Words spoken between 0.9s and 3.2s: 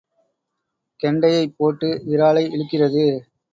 கெண்டையைப் போட்டு விராலை இழுக்கிறது.